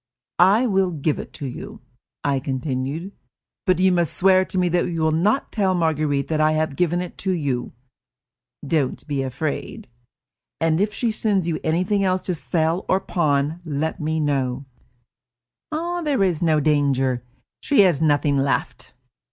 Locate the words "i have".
6.41-6.75